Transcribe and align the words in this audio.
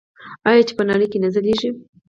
آیا 0.49 0.61
چې 0.67 0.73
په 0.77 0.83
نړۍ 0.89 1.07
کې 1.11 1.17
نه 1.23 1.29
ځلیږي؟ 1.35 1.69